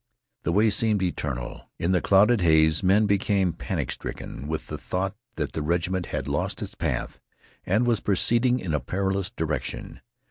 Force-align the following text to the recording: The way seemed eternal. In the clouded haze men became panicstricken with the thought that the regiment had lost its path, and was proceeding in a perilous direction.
The 0.41 0.51
way 0.51 0.71
seemed 0.71 1.03
eternal. 1.03 1.69
In 1.77 1.91
the 1.91 2.01
clouded 2.01 2.41
haze 2.41 2.81
men 2.81 3.05
became 3.05 3.53
panicstricken 3.53 4.47
with 4.47 4.65
the 4.65 4.79
thought 4.79 5.15
that 5.35 5.51
the 5.53 5.61
regiment 5.61 6.07
had 6.07 6.27
lost 6.27 6.63
its 6.63 6.73
path, 6.73 7.19
and 7.67 7.85
was 7.85 7.99
proceeding 7.99 8.57
in 8.57 8.73
a 8.73 8.79
perilous 8.79 9.29
direction. 9.29 10.01